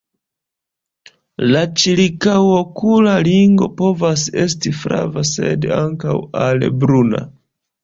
[1.55, 7.25] La ĉirkaŭokula ringo povas esti flava, sed ankaŭ al bruna.